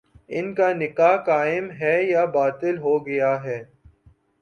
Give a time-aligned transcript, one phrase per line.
[0.29, 3.63] ان کا نکاح قائم ہے یا باطل ہو گیا ہے؟